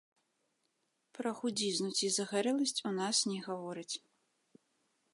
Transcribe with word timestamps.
Пра 1.17 1.33
худзізну, 1.41 1.89
ці 1.99 2.07
загарэласць 2.17 2.77
у 2.93 2.97
нас 2.99 3.17
не 3.33 3.39
гавораць. 3.49 3.91